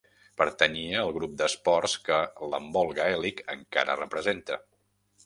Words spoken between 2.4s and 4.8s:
l'handbol gaèlic encara representa.